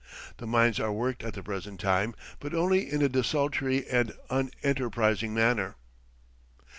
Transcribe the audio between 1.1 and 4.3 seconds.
at the present time, but only in a desultory and